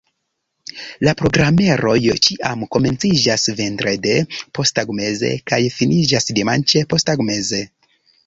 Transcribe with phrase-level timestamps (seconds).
[1.07, 1.91] La programeroj
[2.27, 4.15] ĉiam komenciĝas vendrede
[4.59, 7.61] posttagmeze kaj finiĝas dimanĉe posttagmeze.